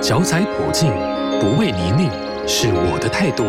[0.00, 0.92] 脚踩普径，
[1.40, 2.08] 不畏泥泞，
[2.46, 3.44] 是我的态度；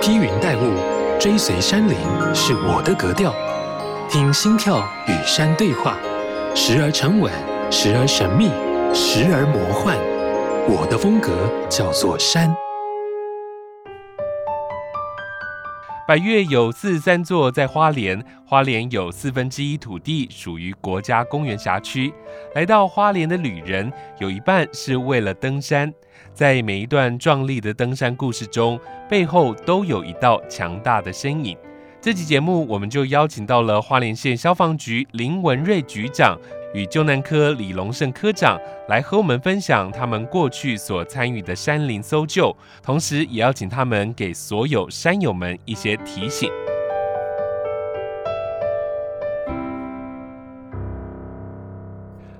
[0.00, 0.72] 披云戴雾，
[1.18, 1.96] 追随山林，
[2.34, 3.34] 是我的格调。
[4.08, 5.98] 听心跳与山对话，
[6.54, 7.30] 时而沉稳，
[7.70, 8.48] 时而神秘，
[8.94, 9.96] 时而魔幻。
[10.66, 11.30] 我的风格
[11.68, 12.50] 叫做山。
[16.10, 18.20] 百岳有四十三座，在花莲。
[18.44, 22.12] 花莲有四分之一土地属于国家公园辖区。
[22.56, 25.94] 来到花莲的旅人，有一半是为了登山。
[26.34, 28.76] 在每一段壮丽的登山故事中，
[29.08, 31.56] 背后都有一道强大的身影。
[32.00, 36.36] 这期节目，我们就邀请到了花莲县消防局林文瑞局长。
[36.72, 46.50] 与救难科李龙胜科长来和我们分享他们过去所参与的山林搜救，同时也要请他们给所有山友们一些提醒。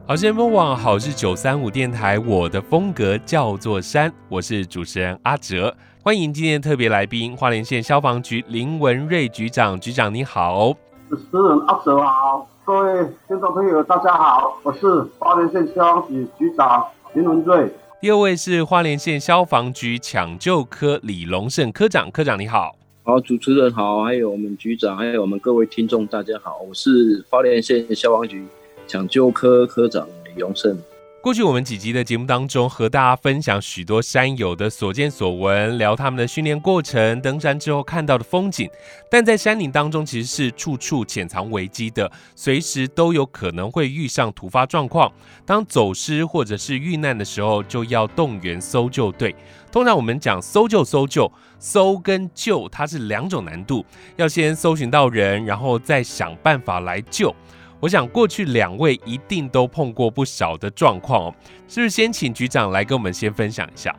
[0.07, 5.73] 好，先锋网好是九三五电台，我的风格叫做山，我是主持人阿哲，
[6.03, 10.73] 欢迎今天的特别来宾花莲县消防局林文瑞局长，局长你好。
[11.09, 12.49] 主持人阿哲好。
[12.71, 14.87] 各位听众朋友，大家好，我是
[15.19, 17.69] 花莲县消防局局长林文瑞。
[18.01, 22.77] 第二位是花莲县消防局抢救科李龙胜科长，科长你好。
[23.03, 28.47] 好，主持人好，还有我们局长，还有我们各位听众，大家好，我是花莲县消防局
[28.87, 30.79] 抢救科科长李荣胜。
[31.23, 38.71] 过去我们几集的节目当中，和大家分享许多山友的所见所闻，聊他们的训练过程、登山之后看到的风景。
[39.11, 45.13] 但在山林当中，其实是处处潜藏危机的，随时都有可能会遇上突发状况。
[45.45, 49.37] 当走失或者是遇难的时候，就要动员搜救队。
[49.71, 53.85] 通常我们讲搜救、搜救、搜跟救，它是两种难度，
[54.17, 57.37] 要先搜寻到人，然后再想办法来救。
[57.81, 61.35] 我想过去两位一定都碰过不少的状况哦，
[61.67, 63.91] 是不是先请局长来跟我们先分享一下？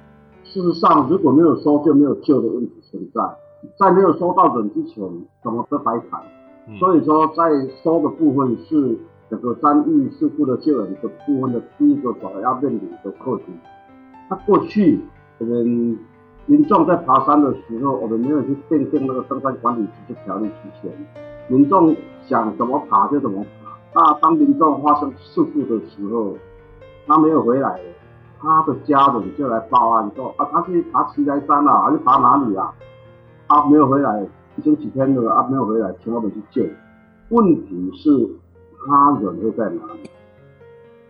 [0.44, 3.22] 事实上，如果没有收就没有救的问题存在，
[3.80, 5.04] 在没有收到人之前，
[5.44, 6.22] 怎么都白谈。
[6.68, 7.44] 嗯、所以说，在
[7.84, 8.96] 收的部分是
[9.32, 13.46] 整个山域事故的救援的部分的第一个主要面临的课题。
[14.30, 15.00] 那过去
[15.40, 15.98] 我们
[16.46, 20.92] 民众在爬山的时候，我们没有去订定那个登山管理局的条例之前，
[21.48, 21.96] 民众
[22.28, 23.61] 想怎么爬就怎么爬。
[23.94, 26.38] 那当民众发生事故的时候，
[27.06, 27.80] 他没有回来，
[28.40, 32.74] 他的家人就来报案说啊，他去爬奇来山了，还是爬哪里啊？
[33.50, 34.26] 他没有回来，
[34.56, 36.66] 已经几天了啊，没有回来，请我们去救。
[37.30, 38.30] 问题是
[38.86, 40.10] 他人会在哪里？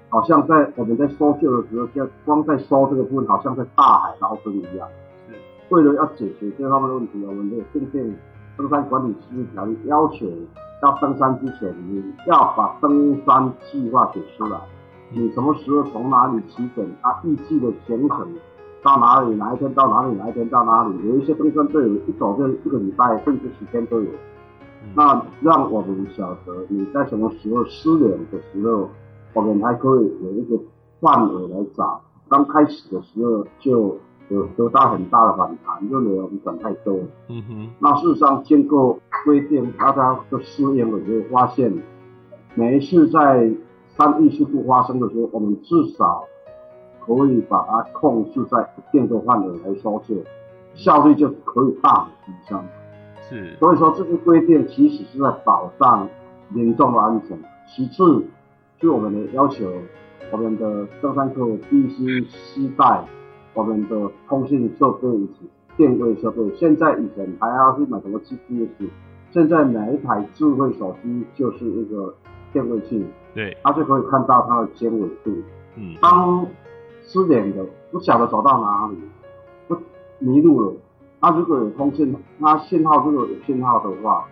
[0.10, 4.88] 好像在我们在搜救的时候，就光在搜这个部分，好像在大海捞针一样。
[5.30, 5.36] 是，
[5.70, 8.16] 为了要解决这方面的问题，我们就订定
[8.58, 10.26] 登山管理实施条例，要求。
[10.84, 14.60] 要登山之前，你要把登山计划写出来。
[15.12, 16.88] 你什么时候从哪里起点？
[17.02, 18.28] 他预计的行程
[18.82, 19.36] 到哪里？
[19.36, 20.16] 哪一天到哪里？
[20.16, 20.96] 哪一天到哪里？
[21.08, 24.10] 有一些登山队友一走就一个礼拜，甚至十天都有。
[24.96, 28.90] 那让我们晓得你在什么时候失联的时候，
[29.34, 30.58] 我们还可以有一个
[31.00, 32.02] 范围来找。
[32.28, 33.98] 刚开始的时候就。
[34.32, 36.98] 有得到很大的反弹，认为我们管太多。
[37.28, 37.70] 嗯哼。
[37.80, 41.74] 那事实上，经过规定，大家的适应了，就会发现，
[42.56, 43.52] 每一次在
[43.98, 46.24] 三亿事故发生的时候，我们至少
[47.06, 50.24] 可以把它控制在一定的范围来收治，
[50.76, 52.64] 效率就可以大幅提升。
[53.28, 53.58] 是。
[53.60, 56.08] 所以说，这个规定其实是在保障
[56.48, 57.38] 民众的安全。
[57.68, 58.24] 其次，
[58.80, 59.70] 就我们的要求，
[60.32, 63.04] 我们的登山客必须携带。
[63.54, 68.90] 我们的通信设备以及电位设备，现在以前还要去买什么 GPS，
[69.32, 72.14] 现在每一台智慧手机就是一个
[72.54, 75.32] 电位器，对，它就可以看到它的经纬度。
[75.76, 76.46] 嗯，当
[77.04, 78.98] 失联的不晓得走到哪里，
[79.68, 79.78] 不
[80.20, 80.74] 迷路了，
[81.20, 84.26] 它如果有通信，它信号如果有信号的话，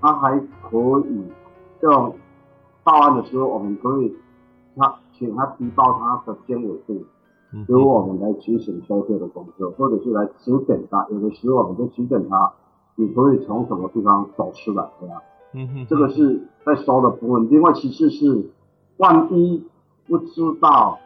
[0.00, 1.22] 它还可以
[1.80, 2.16] 用
[2.82, 4.16] 报案的时候，我们可以
[4.76, 7.04] 他请他提报他的经纬度。
[7.68, 11.06] 由我们来执行搜救的工作，或者是来指点他。
[11.10, 12.52] 有的时候我们就指点他，
[12.96, 15.22] 你可以从什么地方走出来，对吧？
[15.52, 17.48] 嗯哼，这个是在收的部分。
[17.48, 18.50] 另外，其次是
[18.96, 19.62] 万一
[20.08, 20.98] 不知道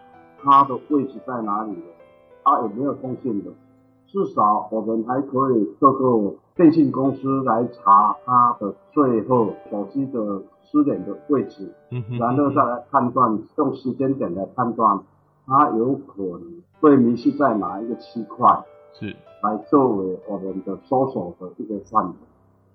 [0.43, 1.83] 他的位置在哪里了，
[2.43, 3.51] 他有没有通信的，
[4.06, 11.71] 至少我们还可以透过电信公司来查他的最后手机的失联的位置，
[12.19, 15.01] 然后再来判断，用时间点来判断。
[15.49, 18.62] 它有可能会迷失在哪一个区块，
[18.93, 19.17] 是。
[19.41, 22.15] 来作为我们的搜索的一个范围，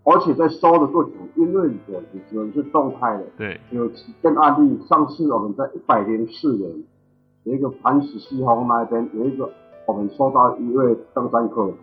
[0.06, 6.84] 而且在搜的过程，因为我们只能是动态的，对，有几件案例，上次我们在一百零四年
[7.44, 9.50] 有一个磐石西峰那边有一个，
[9.86, 11.74] 我们收到一位登山客，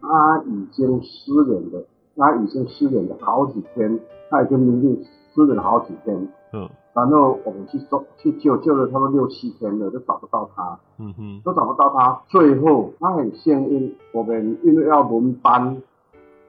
[0.00, 1.84] 他已经失联了，
[2.16, 4.00] 他已经失联了好几天，
[4.30, 5.04] 他已经明明
[5.40, 6.28] 失联了好几天。
[6.52, 6.68] 嗯。
[6.92, 10.78] 然后我们去搜去救，救了他们六七天了，都找不到他。
[10.98, 11.40] 嗯哼。
[11.44, 15.80] 都找不到他，最后他很幸运，我们因为要轮班，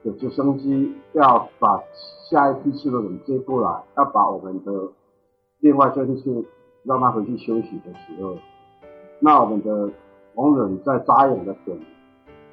[0.02, 1.80] 有直升机要把
[2.28, 4.72] 下一批次的人接过来，要把我们的
[5.60, 6.44] 另外这批次
[6.82, 8.34] 让他回去休息的时候，
[9.20, 9.90] 那我们的
[10.34, 11.78] 同仁在扎眼的点，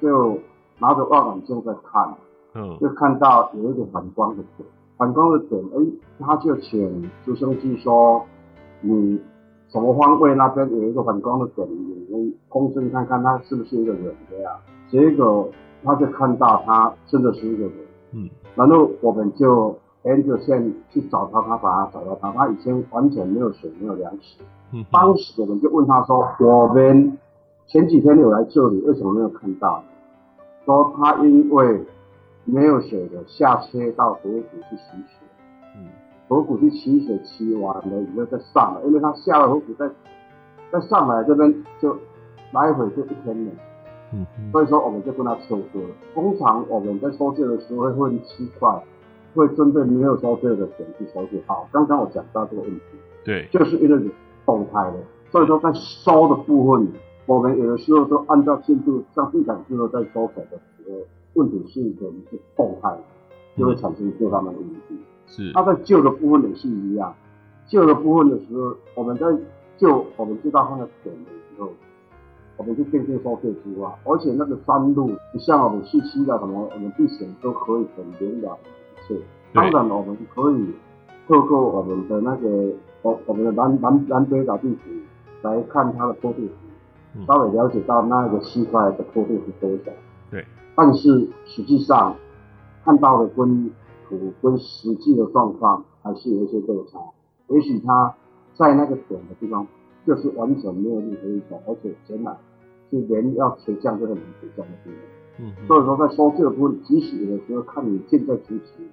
[0.00, 0.38] 就
[0.78, 2.14] 拿着望远镜在看，
[2.54, 4.68] 嗯，就看到有一个反光的点。
[5.00, 5.80] 反光的点，哎，
[6.18, 8.22] 他就请直升机说，
[8.82, 9.18] 你
[9.70, 14.52] 什么方位那边有一个反光的点，你们空侦看看，他是不是一个人这样。
[14.90, 15.48] 结果
[15.82, 17.72] 他就看到他真的是一个人，
[18.12, 19.74] 嗯，然后我们就
[20.04, 24.42] 沿着线去找他，他把他找到他，他已经完全没有水，没有粮食。
[24.74, 27.16] 嗯，当时我们就问他说，我们
[27.66, 29.82] 前几天有来这里，为什么没有看到？
[30.66, 31.86] 说他因为。
[32.44, 35.20] 没有血的，下车到河谷去洗血。
[35.76, 35.86] 嗯，
[36.28, 39.88] 河谷去取水，取完了以后再上来，因为他下了河谷再
[40.72, 41.96] 再上来这边就
[42.52, 43.52] 来回就一天了。
[44.12, 45.94] 嗯，所以说我们就跟他收割了。
[46.14, 48.82] 通常我们在收割的时候会分七块，
[49.34, 51.38] 会针对没有收割的人去收割。
[51.46, 52.82] 好，刚刚我讲到这个问题，
[53.24, 54.10] 对，就是因为
[54.44, 54.96] 动态的，
[55.30, 56.88] 所以说在收的部分，
[57.26, 60.96] 我们有的时候都按照进度，像地毯之后在收水的时候。
[61.34, 62.96] 问题是人是动态，
[63.56, 65.04] 就会产生这方面的问题。
[65.26, 67.14] 是，他在旧的部分也是一样，
[67.68, 69.26] 旧的部分的时候，我们在
[69.76, 71.70] 救，我们知道它的点的时候，
[72.56, 79.20] 我们就变成收费之外，而且那个山路不像我们市区的什么，我们地形都可以很明了一切。
[79.54, 80.74] 当然，我们可以
[81.28, 82.72] 透过我们的那个
[83.02, 84.90] 我我们的南南南北岛地图
[85.42, 86.42] 来看它的坡度，
[87.26, 89.92] 稍微了解到那个区块的坡度是多少。
[90.30, 90.44] 对。
[90.82, 92.16] 但是实际上
[92.82, 93.70] 看到的跟
[94.08, 96.98] 图跟实际的状况还是有一些落差。
[97.48, 98.14] 也许他
[98.54, 99.66] 在那个点的地方
[100.06, 102.34] 就是完全没有任何一种，而且真的
[102.88, 105.44] 是连要垂降这个能垂降的地方。
[105.44, 105.52] 嗯。
[105.66, 108.88] 所以说在收这个部分，即使有的时候看你近在咫尺，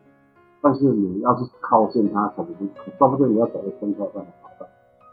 [0.62, 4.68] 但是你要是靠近它，可能说不定你要走的更快，才能跑到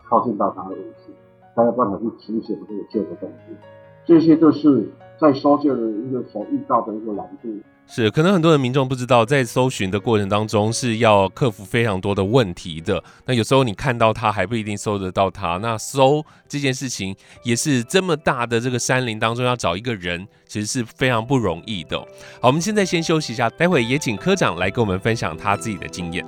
[0.09, 1.12] 靠近到它的位置，
[1.55, 3.55] 才有办法去提醒这个救的东西。
[4.05, 4.91] 这些都是。
[5.20, 7.49] 在搜救的一个所遇到的一个难度，
[7.87, 13.02] 是可能很多人民众不知道，在搜寻的过程当中是要克服非常多的问题的。
[13.26, 15.58] 那有时候你看到它还不一定搜得到它。
[15.58, 17.14] 那搜这件事情
[17.44, 21.99] 也是这么大的这个山林当中要找一个人，其实是非常不容易的。
[22.40, 26.25] 好，我们现在先休息一下，待会也请科长来跟我们分享他自己的经验。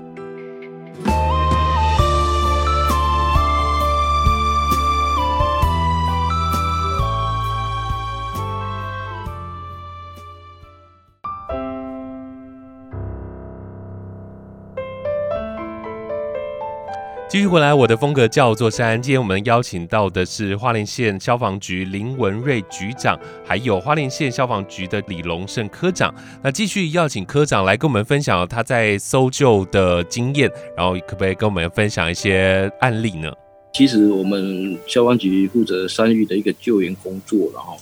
[17.28, 19.02] 继续回来，我的风格叫做山。
[19.02, 26.14] 今天我们邀请到的是花莲县消防局林文瑞局长，还有花莲县消防局的李龙胜科长。
[26.40, 33.32] 那继续邀请科长来跟我们分享他在搜救的经验，然后可不可以跟我们分享一些案例呢？
[33.74, 37.76] 其实我们消防局负责山域的一个救援工作，然后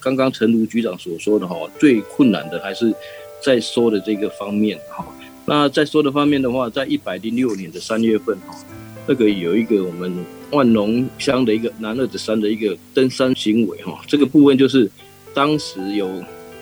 [0.00, 2.90] 刚刚诚如局长所说的哈，最困难的还是
[3.44, 5.04] 在搜的这个方面哈。
[5.44, 8.56] 那在搜的方面的话，在一百零六年的三月份哈。
[9.08, 10.12] 那个有一个我们
[10.50, 14.90] 万隆乡的一个南二子山的一个登山行为哈，这个部分就是
[15.32, 16.08] 当时有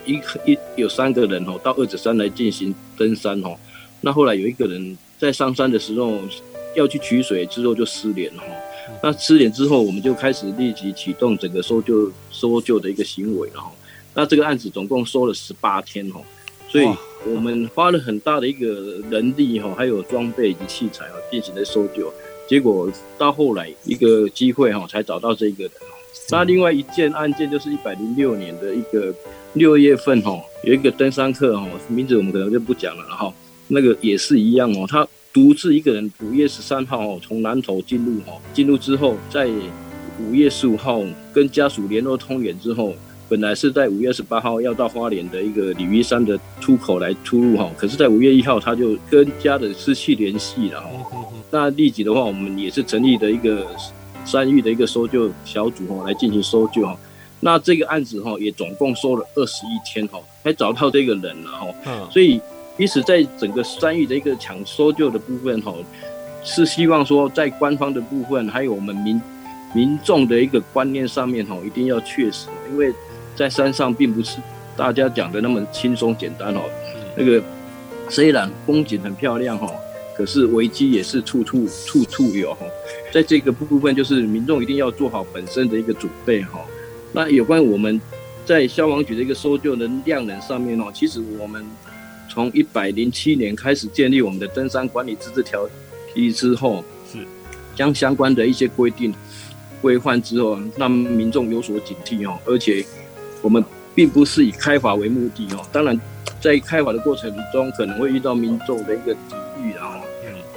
[0.05, 3.55] 一一有三个人哦到二子山来进行登山哦，
[4.01, 6.19] 那后来有一个人在上山的时候
[6.75, 8.47] 要去取水之后就失联了哈，
[9.01, 13.71] 那失联之后我们就开始立即启动整个搜救搜救的一个行为了哈，
[14.13, 16.21] 那这个案子总共搜了十八天哈，
[16.69, 16.87] 所以
[17.25, 22.13] 我们花了很大的一个人力哈，还有装备以及器材啊进行的搜救。
[22.47, 25.71] 结果到后来一个机会哈，才找到这个人。
[26.29, 29.13] 那另外一件案件就是一百零六年的一个
[29.53, 33.31] 六月份哈，有一个登山客哈，名字我们可能就不讲了哈。
[33.67, 39.47] 那个也是一样哦，他独自一个人五月十三号哦从南投进入哈，进入之后在
[40.19, 41.01] 五月十五号
[41.33, 42.93] 跟家属联络通联之后，
[43.27, 50.89] 本来是在五月十八号要到花莲的一个鲤鱼山的出口来出入哈，可是在五月一号他就跟家人失去联系了哈。
[51.55, 53.65] 那立即的话，我们也是成立的一个
[54.25, 56.97] 山域的一个搜救小组哈，来进行搜救哈。
[57.39, 61.67] 那这个案子哈，也总共搜了二十一天哈，才找到这个人了哈。
[61.85, 62.11] 嗯。
[62.11, 62.41] 所以，
[62.77, 65.73] 因此在整个山域的一个抢搜救的部分哈，
[66.43, 69.21] 是希望说在官方的部分，还有我们民
[69.73, 72.93] 民众的一个观念上面哈，一定要确实，因为
[73.33, 74.39] 在山上并不是
[74.75, 76.59] 大家讲的那么轻松简单哦。
[77.15, 77.41] 那个
[78.09, 79.71] 虽然风景很漂亮哈，
[80.17, 82.65] 可是危机也是处处处处有哈。
[83.13, 86.59] 在这个部分，就是民众一定要做好本身的一个准备哈。
[87.11, 87.99] 那有关我们
[88.45, 91.63] 在消防局的一个搜救能量能上面哦，其实我们
[92.29, 95.67] 从一百零七年开始建立我们的登山管理资质条
[96.13, 97.19] 例之后，是
[97.75, 99.13] 将相关的一些规定。
[99.81, 102.39] 规范之后，让民众有所警惕哦。
[102.45, 102.83] 而且，
[103.43, 105.63] 我们并不是以开罚为目的哦。
[105.71, 105.99] 当然，
[106.41, 109.99] 在开罚的过程中，可能会遇到民众的一个抵御，然后，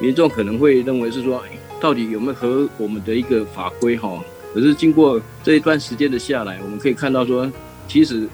[0.00, 1.42] 民众可能会认为是说，
[1.80, 4.22] 到底有没有合我们的一个法规哈？
[4.54, 7.50] 可是经过这一段时间的下来，我们可以看到说，
[7.86, 8.28] 其实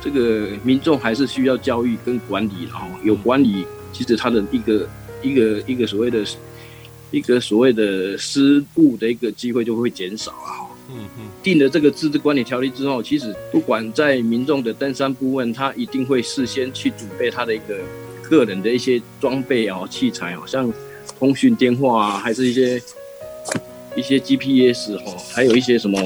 [0.00, 4.88] 这个民众还是需要教育跟管理，然后有管理，其实他的一个
[5.22, 6.24] 一个一个所谓的。
[7.10, 10.68] 一个所谓的失误的一个机会就会减少啊。
[10.90, 11.24] 嗯嗯。
[11.42, 17.78] 定了这个自治管理条例之后，其实不管在民众的登山顾问，他一定会事先去准备他的一个
[18.28, 20.72] 个人的一些装备啊、器材啊，像
[21.18, 22.80] 通讯电话啊，还是一些
[23.96, 25.98] 一些 GPS 哈，还有一些什么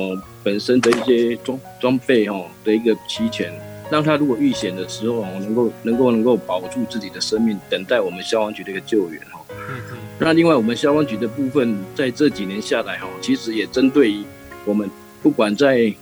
[0.42, 3.52] 本身的一些装装备哈的一个齐全，
[3.90, 9.40] 让他如果遇险的时候哦，能够能够能够保住自己的生命，等待我们消防局的一个救援哈。
[10.18, 14.22] 那另外，我们消防局的部分，在这几年下来哈，其实也针对于
[14.64, 14.88] 我们
[15.22, 15.92] 不管在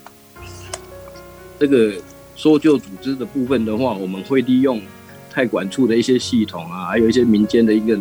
[1.59, 1.95] 这个
[2.37, 4.81] 搜救组织的部分的话，我们会利用
[5.31, 7.99] 泰管处的一些系统啊，还有一些民间的一个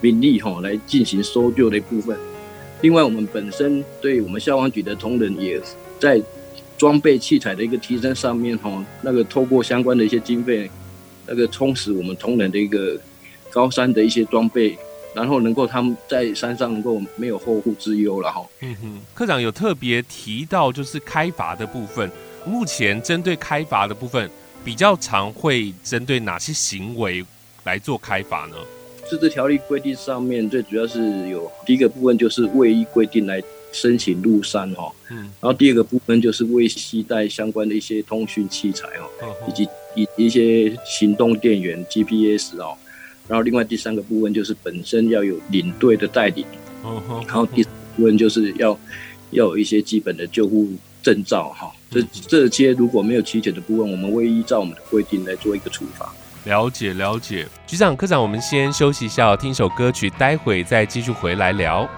[0.00, 2.16] 兵力哈，来进行搜救的部分。
[2.80, 5.60] 另外，我们本身对我们消防局的同仁，也
[5.98, 6.22] 在
[6.76, 10.70] 装备器材的一个提升上面哈，那个透过相关的一些经费，
[11.26, 12.98] 那个充实我们同仁的一个
[13.50, 14.78] 高山的一些装备。
[15.14, 18.46] 然后能够他们在山上能够没有后顾之忧了哈。
[18.60, 22.08] 嗯哼，科长有特别提到就是开阀的部分，
[22.46, 24.30] 目前针对开阀的部分
[24.64, 27.24] 比较常会针对哪些行为
[27.64, 28.56] 来做开罚呢？
[29.08, 42.76] 自治条例规定上面最主要是有第一个部分就是未依规定来申请入山哈，嗯，然后第二个部分就是未携带相关的一些通讯器材哦，以及一一些行动电源 GPS 哦。
[43.26, 46.46] 然后，另外第三个部分就是本身要有领队的带领，
[47.26, 48.70] 然后第四部分就是要
[49.32, 50.70] 要有一些基本的救护
[51.02, 51.70] 证照哈。
[51.90, 56.12] 这这些如果没有齐全的部分，我们会依照我们的规定来做一个处罚。
[56.44, 61.88] 了解了解，局长科长，我们先休息一下，听首歌曲，待会再继续回来聊。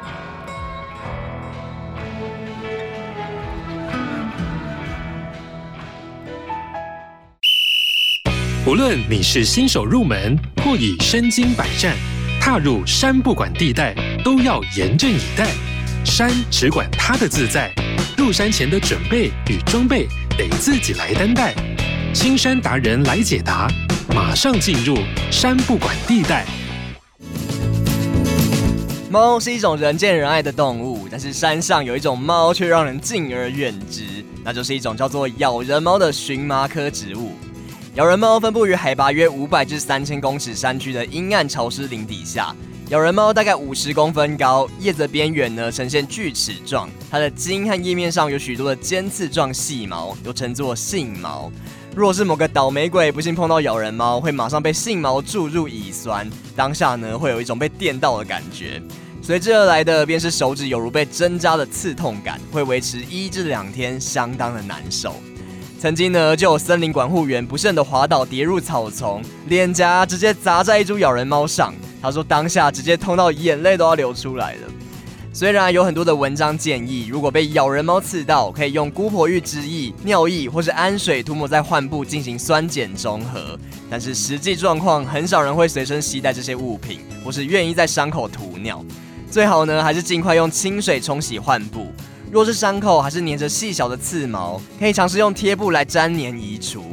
[8.66, 11.96] 无论你是新手入门，或已身经百战，
[12.40, 15.48] 踏入山不管地带，都要严阵以待。
[16.04, 17.72] 山只管它的自在，
[18.20, 21.54] 入山前的准备与装备得自己来担待。
[22.12, 23.66] 青山达人来解答，
[24.14, 24.98] 马上进入
[25.30, 26.44] 山不管地带。
[29.08, 34.02] 猫是一种人见人爱的动物，但是山上有一种猫却让人敬而远之，
[34.44, 37.32] 那就是一种叫做咬人猫的荨麻科植物。
[37.94, 42.54] 咬人猫分布于海拔约五百至三千公尺山区的阴暗潮湿林底下。
[42.90, 51.52] 咬人猫大概五十公分高，叶子边缘呢呈现锯齿状，它的茎和叶面上有许多的尖刺状细毛，又称作杏毛。
[51.94, 58.82] 若是某个倒霉鬼不幸碰到咬人猫，会马上被杏毛注入乙酸，当下呢会有一种被电到的感觉，
[59.22, 65.14] 随之而来的便是手指有如被针扎的刺痛感，会维持一至两天，相当的难受。
[65.78, 71.72] 曾经呢，就有森林管护员不慎的滑倒，跌入草丛，脸颊直接砸在一株咬人猫上。
[72.02, 74.60] 他说当下直接痛到眼泪都要流出来了。
[75.32, 83.56] 虽然有很多的文章建议，如果被咬人猫刺到，可以用姑婆芋汁液、尿液或是氨水涂抹在患部进行酸碱中和，
[83.88, 88.84] 但是实际状况很少人会随身携带这些物品，或是愿意在伤口涂尿。
[89.30, 91.86] 最好呢，还是尽快用清水冲洗患部。
[92.32, 96.84] 若是伤口还是粘着细小的刺毛，可以尝试用贴布来粘黏移除。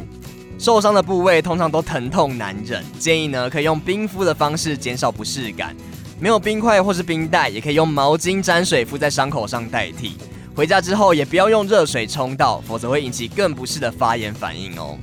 [0.60, 5.76] 受伤的部位通常都疼痛难忍，建议呢可以用冰敷的方式减少不适感。
[6.20, 10.18] 没有冰块或是冰袋，也可以用毛巾沾水敷在伤口上代替。
[10.56, 14.98] 回家之后也不要用热水冲到，否则会引起更不适的发炎反应哦。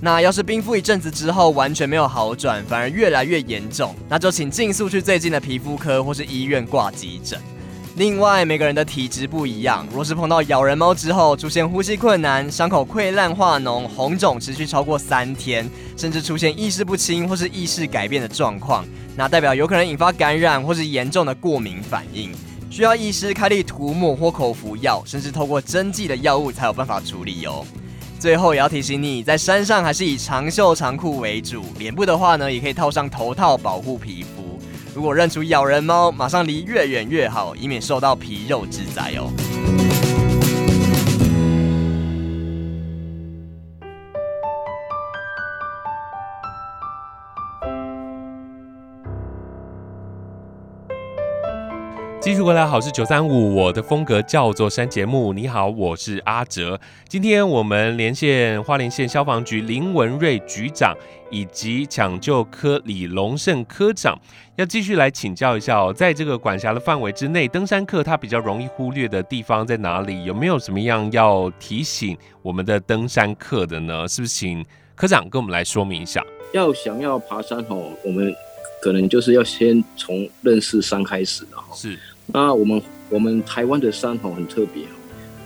[0.00, 7.38] 那要是冰敷一阵子之后完全没有好转，反而越来越严重，那就请尽速去最近的皮肤科或是医院挂急诊。
[7.96, 18.84] 另外，每个人的体质不一样，若是碰到咬人猫之后出现呼吸困难、伤口溃烂化脓、红肿持续超过三天，甚至出现意识不清或是意识改变的状况，
[19.16, 22.32] 那代表有可能引发感染或是严重的过敏反应，
[22.70, 27.66] 需要医师开立涂抹或口服药，甚至透过针剂的药物才有办法处理哦。
[28.18, 34.49] 最后也要提醒你，在山上还是以长袖长裤为主，脸部的话呢，也可以套上头套保护皮肤。
[34.94, 39.30] 如果认出咬人猫，马上离越远越好，以免受到皮肉之灾哦。
[52.30, 55.32] 继续回来，好是九三五，我的风格叫做山节目。
[55.32, 56.80] 你好，我是阿哲。
[57.08, 60.96] 今天我们连线花莲县消防局林文瑞局长
[61.32, 64.16] 以及抢救科李龙胜科长，
[64.54, 70.22] 要继续来请教一下哦，在这个管辖的范围之内，登山客他比较容易忽略的地方在哪里？
[70.24, 74.06] 有没有什么样要提醒我们的登山客的呢？
[74.06, 76.24] 是不是请科长跟我们来说明一下？
[76.54, 78.32] 要想要爬山哦，我们
[78.80, 81.74] 可能就是要先从认识山开始然后。
[81.74, 81.98] 是。
[82.32, 84.88] 那我们我们台湾的山吼很特别哦，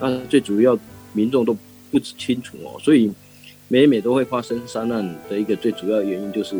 [0.00, 0.78] 那最主要
[1.12, 1.56] 民众都
[1.90, 3.10] 不清楚哦，所以
[3.68, 6.56] 每每都会发生山难的一个最主要原因就是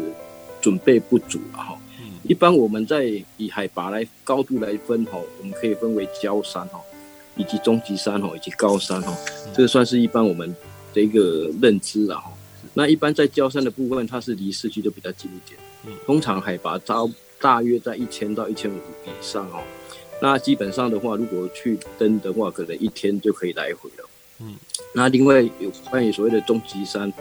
[0.61, 1.79] 准备不足了哈。
[2.23, 3.05] 一般我们在
[3.37, 6.81] 以海拔来高度来分吼，我们可以分为郊山吼，
[7.37, 9.13] 以及中级山吼，以及高山吼，
[9.53, 10.55] 这个算是一般我们
[10.95, 12.33] 的一个认知了哈。
[12.73, 19.61] 那一般在郊山的部分，它是离市区都比较近一点，通常海拔高大约在一千到一千五以上哦。
[20.25, 24.09] 那基本上的话，如果去登的话，可能一天就可以来回了。
[24.41, 24.55] 嗯，
[24.95, 27.13] 那另外有关于所谓的终极山，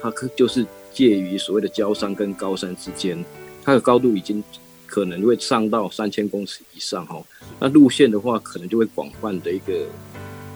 [0.00, 3.22] 它可就是介于所谓的焦山跟高山之间，
[3.62, 4.42] 它的高度已经
[4.86, 7.22] 可能会上到三千公尺以上哈。
[7.60, 9.84] 那路线的话，可能就会广泛的一个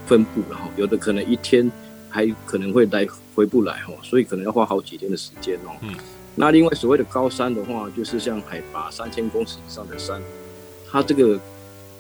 [0.07, 0.71] 分布了哈。
[0.79, 1.71] 有的可能一天
[2.09, 5.77] 还可能会来回不来哈，所以可能要花好几天的时间哦。
[5.83, 5.95] 嗯，
[6.37, 10.23] 那另外所谓的高山的话，就是像海拔三千公尺以上的山，
[10.91, 11.39] 它这个。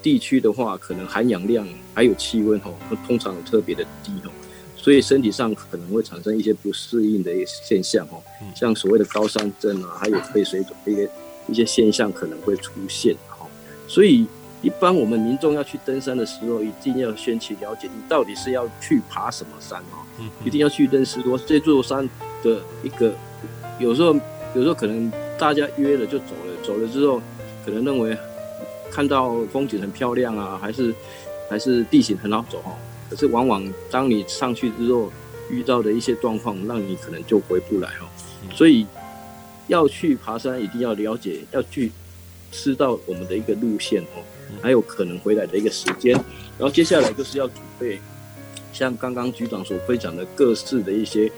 [0.02, 2.75] 地区的话，可能含氧量还有气温吼，
[3.06, 4.30] 通常特别的低哦，
[4.76, 8.21] 所以身体上可能会产生一些不适应的一些现象哦，
[8.54, 11.10] 像所谓的高山症啊，还有肺水肿一些
[11.47, 13.47] 一些现象可能会出现哈。
[13.86, 14.26] 所以
[14.60, 20.02] 一般我们民众要去登山的时候，一定要先去了解你到底是要去爬什么山哦，
[20.45, 22.08] 一定要去认识说这座山
[22.43, 23.15] 的一个，
[23.78, 24.12] 有时候
[24.56, 27.23] 有时候可能大家约了就走了，走了之后
[27.65, 28.19] 可能认为。
[28.93, 30.95] 看到风景很漂亮啊，还是
[31.49, 32.76] 还是地形很好走哈。
[33.09, 35.11] 可是往往当你上去之后，
[35.50, 38.05] 遇到的一些状况，让你可能就回不来哦。
[38.55, 38.87] 所以
[39.69, 41.91] 要去爬山，一定要了解，要去
[42.50, 44.21] 知道我们的一个路线哦，
[44.61, 46.13] 还有可能回来的一个时间。
[46.59, 47.99] 然后接下来就是要准备，
[48.73, 51.33] 像刚刚局长所分享的各式的一些。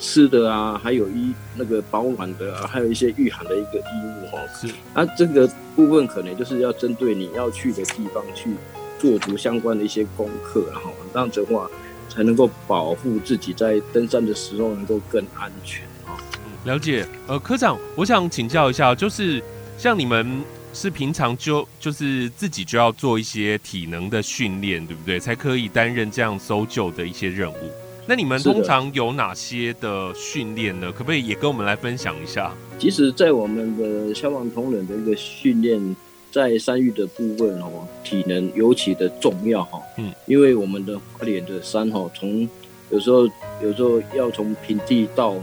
[0.00, 4.40] 吃的啊，还有衣那个保暖的啊，还有一些御寒的一个衣物哦。
[4.52, 8.50] 是，那这个部分可能就是要针对你要去的地方去
[8.98, 11.68] 做足相关的一些功课，然后这样子的话
[12.08, 16.16] 才能够保护自己在登山的时候能够更安全啊。
[16.64, 19.42] 了解，呃，科长，我想请教一下，就是
[19.76, 25.20] 像你们是平常就就是自己就要做一些体能的训练，对不对？
[25.20, 27.70] 才可以担任这样搜救的一些任务。
[28.06, 30.92] 那你们通常有哪些的训练呢？
[30.92, 32.52] 可不可以也跟我们来分享一下？
[32.78, 35.96] 其实，在我们的消防同仁的一个训练，
[36.30, 39.80] 在山域的部分哦，体能尤其的重要哈。
[39.96, 42.46] 嗯，因为我们的花莲的山哈，从
[42.90, 43.26] 有时候
[43.62, 45.34] 有时候要从平地到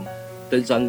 [0.47, 0.88] 登山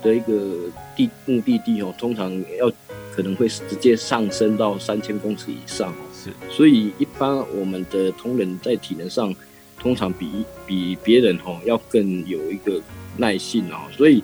[0.00, 0.54] 的一个
[0.94, 2.70] 地目的地哦，通常要
[3.12, 5.92] 可能会直接上升到三千公尺以上。
[6.14, 9.34] 是，所以一般我们的同仁在体能上。
[9.78, 12.80] 通常比比别人吼要更有一个
[13.16, 14.22] 耐性哦，所以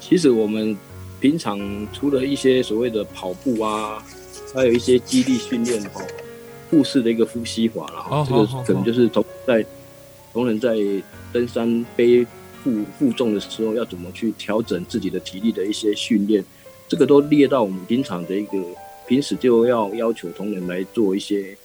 [0.00, 0.76] 其实我们
[1.20, 1.58] 平常
[1.92, 4.02] 除了一些所谓的跑步啊，
[4.54, 6.00] 还有一些肌力训练吼，
[6.70, 9.64] 腹式的一个呼吸法啦，哦，这个可能就是同在
[10.32, 10.76] 同仁在
[11.32, 12.26] 登山背
[12.62, 16.42] 负负重的时候要怎么去调整自己的体力的一些训练，
[16.88, 18.58] 这个都列到我们平常的一个
[19.06, 21.56] 平时就要要求同仁来做一些。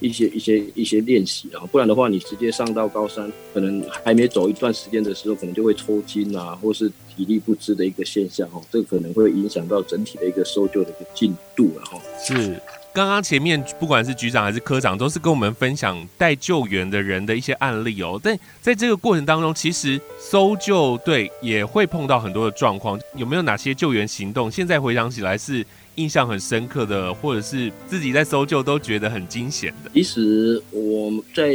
[0.00, 11.98] 一些一些一些练习啊，不然的话，你直接上到高山，可能还没走一段时间的时候，可能就会抽筋啊，或是体力不支的一个现象哦，这个可能会影响到整体的一个搜救的一个进度了哈。
[12.22, 12.60] 是，
[12.92, 18.20] 刚刚前面不管是局长还是科长，都是跟我们分享带救援的人的一些案例哦。
[18.22, 24.48] 但在这个过程当中，其实搜救队也会碰到很多的状况，有没有哪些救援行动？
[24.48, 25.66] 现在回想起来是。
[25.98, 29.90] 印象很深刻的，或者是自己在搜救都觉得很惊险的。
[29.92, 31.50] 其实我在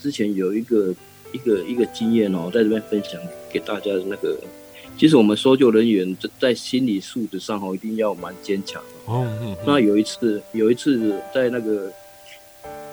[0.00, 0.94] 之前有一个
[1.32, 3.20] 一个一个经验哦，在这边分享
[3.52, 4.38] 给大家的那个，
[4.96, 9.12] 其实我们搜救人员在在心理素质上哦，一定要蛮坚强的。
[9.12, 9.54] 哦，嗯。
[9.66, 11.92] 那有一次，有一次在那个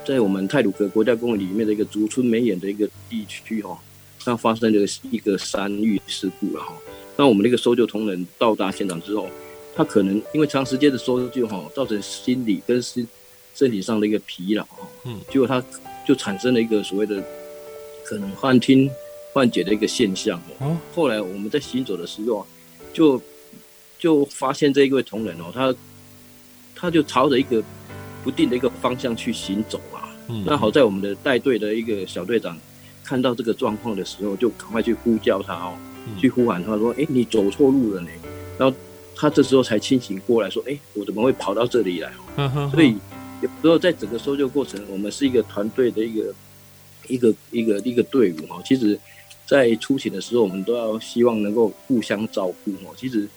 [0.06, 3.78] 在我们泰鲁格国家公园里面的一个竹村梅眼的一个地区哦，
[4.26, 6.74] 那发生了一个山域事故了哈。
[7.18, 9.28] 那我们那个搜救同仁到达现场之后，
[9.76, 13.08] 他可能因为长时间的搜救哈，造成心理跟身
[13.56, 15.64] 身体上的一个疲劳哈，嗯，结果他
[16.06, 17.24] 就产生了一个所谓的
[18.04, 18.90] 可能幻听
[19.34, 20.78] 幻觉的一个现象哦。
[20.94, 22.46] 后来我们在行走的时候，
[22.94, 23.22] 就
[23.98, 25.74] 就发现这一位同仁哦，他
[26.76, 27.64] 他就朝着一个
[28.24, 30.10] 不定的一个方向去行走啊。
[30.28, 32.58] 嗯，那好在我们的带队的一个小队长
[33.04, 35.74] 看到这个状况的时候，就赶快去呼叫他哦。
[36.18, 38.10] 去呼喊他说：“哎，你走错路了呢。”
[38.58, 38.76] 然后
[39.22, 42.12] 他这时候才清醒过来，说：“哎，我怎么会跑到这里来？”
[42.74, 42.98] 所以
[43.40, 46.34] 有时候在整个搜救过程，我们是一个团队的一个
[47.08, 48.60] 一个一个一个队伍哈。
[48.66, 49.00] 其实，
[49.46, 52.96] 在出勤的时候，我们都要希望能够互相照顾哦。
[52.98, 53.28] 其实，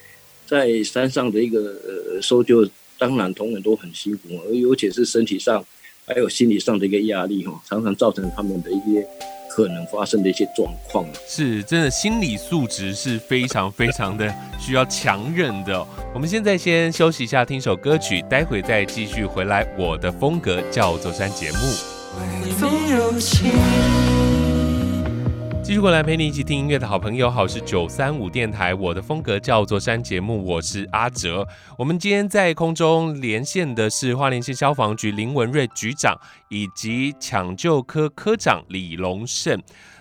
[0.47, 2.67] 在山上的一个呃搜救，
[2.97, 5.63] 当然同仁都很辛苦，而尤其是身体上
[6.07, 9.07] 还有心理上的一个压力哈，常常造成他们的一些。
[9.55, 15.87] 可能发生的一些状况，是真的心理素质是非常非常的需要强韧的。
[16.13, 19.65] 我们现在先休息一下，听首歌曲，待会再继续回来。
[19.79, 21.59] 我的风格叫做山节目。
[25.65, 28.75] 继续过来陪你一起听音乐的好朋友，好是九三五电台。
[28.75, 31.49] 我的风格叫做山节目，我是阿哲。
[31.79, 36.15] 我们今天在空中连线的是花莲县消防局林文瑞局长
[36.51, 39.59] 以及抢救科科长李龙胜。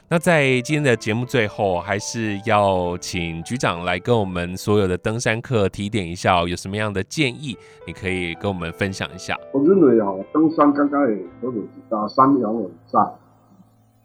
[0.10, 9.34] 那在今天的节目最后，还是要请局长来跟我们所有的登山客提点一下，有什么样的建议，你可以跟我们分享一下。
[9.54, 13.00] 我认为啊，登山刚刚也都有提到，山永远在。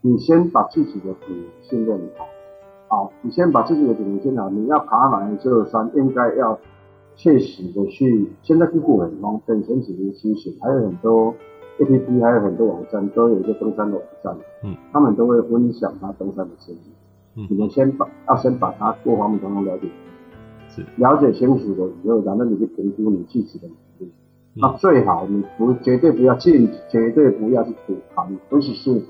[0.01, 2.25] 你先把自己的体能训练好，
[2.87, 4.49] 好，你先把自己的体能训练好。
[4.49, 6.57] 你要爬哪一座山，应该要
[7.17, 8.29] 切实的去。
[8.41, 11.33] 现在地图很方便，前几年其实还有很多
[11.79, 16.79] APP，还有很多网站都有一个登山的网站，嗯，他们都会分享他登山的经历。
[17.35, 19.89] 嗯，你们先把要先把它各方面都能了解，
[20.69, 23.75] 是了解清楚了以后，然后你去评估你自己的能
[24.07, 24.13] 力。
[24.55, 29.01] 那、最好你不绝对不要进，绝对不要去赌盘，尤其是。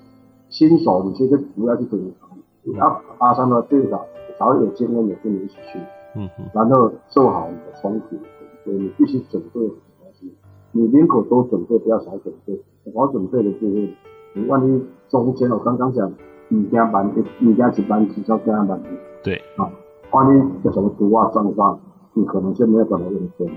[0.50, 2.28] 新手，你其实不要去跟他，
[2.64, 4.06] 你要爬山的最少
[4.38, 5.80] 找有经验的跟你一起去，
[6.16, 8.20] 嗯哼，然后做好你的风险，
[8.64, 10.34] 所以你必须准备很多东西，
[10.72, 12.60] 你宁可多准备，不要少准备。
[12.94, 13.90] 我准备的就是，
[14.34, 16.12] 你万一中间我刚刚讲，
[16.48, 18.82] 你加班，你加值班，至少加班。
[19.22, 19.70] 对，啊，
[20.12, 21.80] 万一有什么突发状况，
[22.14, 23.48] 你可能就没有办法应对，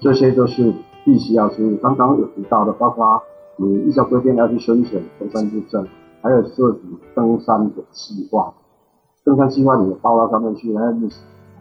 [0.00, 0.74] 这些都是
[1.06, 1.76] 必须要注意。
[1.76, 3.22] 刚刚有提到的，包括
[3.56, 5.86] 你依照规定要去申请登山证证。
[6.22, 6.80] 还有涉及
[7.14, 8.54] 登山的计划，
[9.24, 11.10] 登山计划你报到上面去，然后你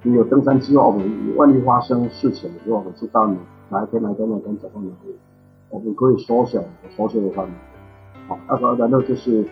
[0.03, 3.35] 你有登山计划，我们万一发生事情的时候，我们知道你
[3.69, 5.15] 哪一天哪一天哪一天走到哪里，
[5.69, 6.61] 我们可以缩小
[6.95, 7.51] 缩小的范围。
[8.27, 9.43] 好，那个然后就是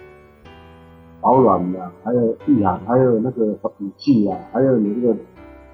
[1.21, 3.47] 保暖的，还有御寒，还有那个
[3.79, 5.15] 雨具啊，还有你这个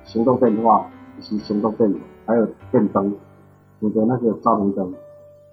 [0.05, 3.13] 行动电话以及行动电源，还有电灯，
[3.79, 4.93] 你的那个照明灯，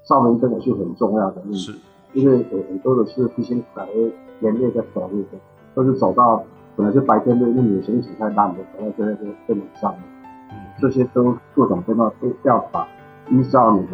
[0.09, 1.43] 照明灯也是很重要的。
[1.53, 1.75] 是。
[2.13, 5.39] 因为有很多的是披星戴月连夜在走路的，
[5.75, 6.45] 都是走到
[6.77, 9.99] 本来是白天的，因为你的行驶太慢的，走到这些都晚上了。
[10.81, 12.87] 这些都各种各样都要把
[13.31, 13.93] 依照你的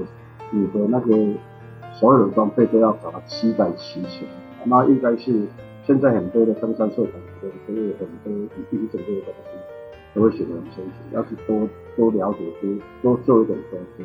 [0.51, 1.35] 你的那个
[1.93, 4.27] 所有的装备都要找到齐在齐全。
[4.65, 5.47] 那应该是
[5.85, 14.05] 现在很多的登山社团都都有很多你必须准备的东西，都会写得很清楚，要去多多了解，多多做一点功课。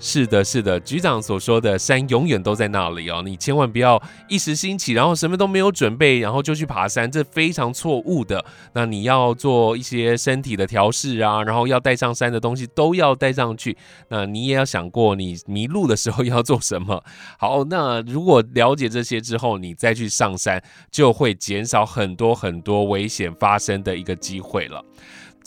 [0.00, 8.44] 是的，是的，局长所说的山永远都在那里哦，你千万不要一时兴起，然后什么都没有准备，然后就去爬山，这非常错误的。
[8.74, 13.76] 那你要做一些身体的调试啊，然后要带上山的东西都要带上去。
[14.08, 17.02] 那你也要想过，你迷路的时候要做什么。
[17.36, 24.84] 好，那如果了解这些之后，你再去上山，就会减少很多很多危险发生的一个机会了。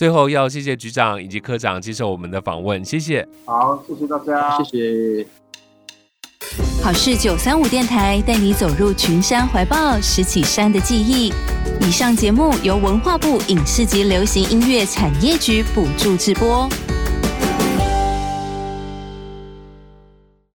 [0.01, 3.23] 最后要谢谢局长以及科长接受我们的访问，谢谢。
[3.45, 5.27] 好，谢谢大家，谢谢。
[6.83, 11.31] 好事九三五电台带你走入群山怀抱，拾起山的记忆。
[11.81, 16.67] 以上节目由文化部影视及流行音乐产业局补助直播。